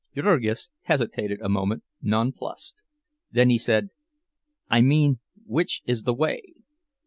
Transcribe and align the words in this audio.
Jurgis 0.15 0.71
hesitated 0.81 1.41
a 1.43 1.47
moment, 1.47 1.83
nonplussed. 2.01 2.81
Then 3.31 3.51
he 3.51 3.59
said, 3.59 3.91
"I 4.67 4.81
mean 4.81 5.19
which 5.45 5.83
is 5.85 6.05
the 6.05 6.13
way?" 6.15 6.41